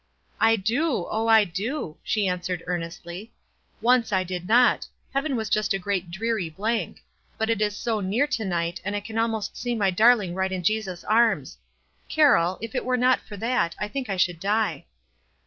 "I 0.39 0.55
do, 0.55 1.05
oh, 1.11 1.27
I 1.27 1.43
do!" 1.43 1.95
she 2.01 2.27
answered, 2.27 2.63
earnestly. 2.65 3.31
* 3.57 3.77
f 3.77 3.83
Oncc 3.83 4.11
I 4.11 4.23
did 4.23 4.47
not; 4.47 4.87
heaven 5.13 5.35
was 5.35 5.47
just 5.47 5.75
a 5.75 5.77
great 5.77 6.09
dreary 6.09 6.49
blank; 6.49 7.03
but 7.37 7.51
it 7.51 7.61
is 7.61 7.77
so 7.77 7.99
near 7.99 8.25
to 8.25 8.43
night, 8.43 8.81
and 8.83 8.95
I 8.95 8.99
can 8.99 9.19
al 9.19 9.27
most 9.27 9.55
sec 9.55 9.77
my 9.77 9.91
darling 9.91 10.33
right 10.33 10.51
in 10.51 10.63
Jesus' 10.63 11.03
arms. 11.03 11.59
Car 12.09 12.33
roll, 12.33 12.57
if 12.61 12.73
it 12.73 12.83
were 12.83 12.97
not 12.97 13.19
for 13.21 13.37
that, 13.37 13.75
I 13.77 13.87
think 13.87 14.09
I 14.09 14.17
should 14.17 14.39
die." 14.39 14.85